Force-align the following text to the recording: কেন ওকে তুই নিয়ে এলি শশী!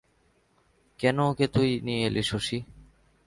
কেন 0.99 1.17
ওকে 1.21 1.45
তুই 1.47 1.69
নিয়ে 1.85 2.01
এলি 2.05 2.23
শশী! 2.23 2.57